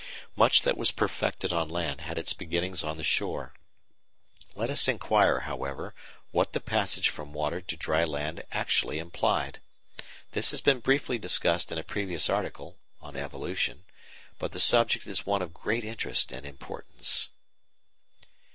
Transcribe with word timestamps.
Much 0.35 0.63
that 0.63 0.79
was 0.79 0.89
perfected 0.89 1.53
on 1.53 1.69
land 1.69 2.01
had 2.01 2.17
its 2.17 2.33
beginnings 2.33 2.83
on 2.83 2.97
the 2.97 3.03
shore. 3.03 3.53
Let 4.55 4.71
us 4.71 4.87
inquire, 4.87 5.41
however, 5.41 5.93
what 6.31 6.53
the 6.53 6.59
passage 6.59 7.09
from 7.09 7.33
water 7.33 7.61
to 7.61 7.77
dry 7.77 8.03
land 8.03 8.43
actually 8.51 8.97
implied. 8.97 9.59
This 10.31 10.49
has 10.49 10.59
been 10.61 10.79
briefly 10.79 11.19
discussed 11.19 11.71
in 11.71 11.77
a 11.77 11.83
previous 11.83 12.31
article 12.31 12.79
(on 12.99 13.15
Evolution), 13.15 13.83
but 14.39 14.53
the 14.53 14.59
subject 14.59 15.05
is 15.05 15.27
one 15.27 15.43
of 15.43 15.53
great 15.53 15.85
interest 15.85 16.31
and 16.31 16.47
importance. 16.47 17.29